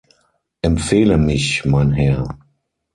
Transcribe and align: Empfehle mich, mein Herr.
Empfehle 0.63 1.19
mich, 1.19 1.63
mein 1.63 1.91
Herr. 1.91 2.35